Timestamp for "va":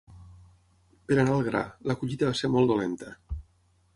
2.31-2.39